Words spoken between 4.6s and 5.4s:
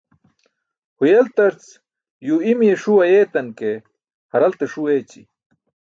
ṣuu eeći̇.